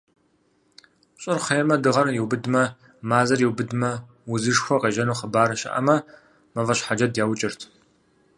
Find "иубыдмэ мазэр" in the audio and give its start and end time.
2.17-3.39